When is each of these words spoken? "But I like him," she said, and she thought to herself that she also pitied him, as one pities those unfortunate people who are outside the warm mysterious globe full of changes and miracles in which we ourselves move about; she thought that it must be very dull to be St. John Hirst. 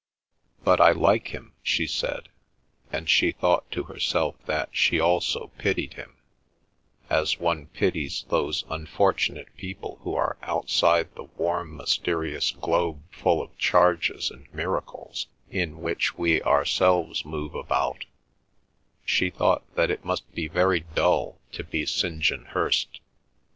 "But 0.63 0.81
I 0.81 0.93
like 0.93 1.27
him," 1.27 1.53
she 1.61 1.85
said, 1.85 2.29
and 2.91 3.07
she 3.07 3.31
thought 3.31 3.69
to 3.69 3.83
herself 3.83 4.33
that 4.47 4.69
she 4.71 4.99
also 4.99 5.51
pitied 5.59 5.93
him, 5.93 6.17
as 7.07 7.37
one 7.39 7.67
pities 7.67 8.25
those 8.29 8.63
unfortunate 8.71 9.55
people 9.57 9.99
who 10.01 10.15
are 10.15 10.39
outside 10.41 11.13
the 11.13 11.25
warm 11.25 11.77
mysterious 11.77 12.49
globe 12.49 13.03
full 13.11 13.43
of 13.43 13.55
changes 13.59 14.31
and 14.31 14.51
miracles 14.51 15.27
in 15.51 15.81
which 15.81 16.17
we 16.17 16.41
ourselves 16.41 17.23
move 17.23 17.53
about; 17.53 18.05
she 19.05 19.29
thought 19.29 19.71
that 19.75 19.91
it 19.91 20.03
must 20.03 20.33
be 20.33 20.47
very 20.47 20.79
dull 20.79 21.39
to 21.51 21.63
be 21.63 21.85
St. 21.85 22.21
John 22.21 22.45
Hirst. 22.45 23.01